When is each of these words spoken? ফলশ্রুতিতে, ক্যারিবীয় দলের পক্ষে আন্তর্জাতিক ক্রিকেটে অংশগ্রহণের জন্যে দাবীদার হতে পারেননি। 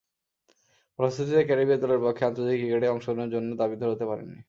ফলশ্রুতিতে, 0.99 1.41
ক্যারিবীয় 1.47 1.79
দলের 1.83 2.03
পক্ষে 2.05 2.23
আন্তর্জাতিক 2.25 2.59
ক্রিকেটে 2.61 2.87
অংশগ্রহণের 2.87 3.33
জন্যে 3.33 3.53
দাবীদার 3.61 3.91
হতে 3.93 4.05
পারেননি। 4.09 4.37